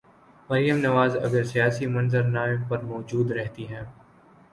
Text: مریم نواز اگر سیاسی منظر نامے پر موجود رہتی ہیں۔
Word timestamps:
مریم 0.49 0.77
نواز 0.77 1.15
اگر 1.15 1.43
سیاسی 1.43 1.85
منظر 1.85 2.23
نامے 2.23 2.55
پر 2.69 2.79
موجود 2.81 3.31
رہتی 3.31 3.67
ہیں۔ 3.67 3.83